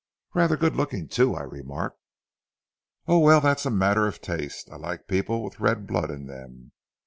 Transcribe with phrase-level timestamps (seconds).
[0.33, 1.99] "'Rather good looking too,' I remarked.
[3.05, 4.67] "'Oh, well, that's a matter of taste.
[4.71, 6.71] I like people with red blood in them.